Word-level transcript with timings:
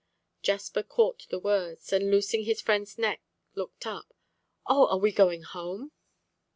Jasper 0.41 0.81
caught 0.81 1.27
the 1.29 1.37
words, 1.37 1.93
and 1.93 2.09
loosing 2.09 2.43
his 2.45 2.59
friend's 2.59 2.97
neck, 2.97 3.21
looked 3.53 3.85
up. 3.85 4.15
"Oh! 4.65 4.87
are 4.89 4.97
we 4.97 5.11
going 5.11 5.43
home? 5.43 5.91